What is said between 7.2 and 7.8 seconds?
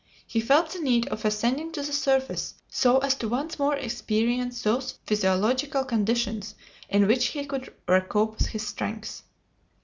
he could